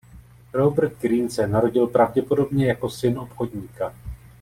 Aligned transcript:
Robert 0.53 0.99
Greene 1.01 1.29
se 1.29 1.47
narodil 1.47 1.87
pravděpodobně 1.87 2.67
jako 2.67 2.89
syn 2.89 3.19
obchodníka. 3.19 3.95